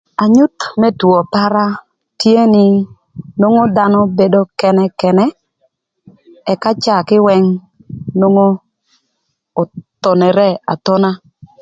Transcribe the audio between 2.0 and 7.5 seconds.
tye nï, nwongo dhanö bedo kënëkënë, ëka caa kïwëng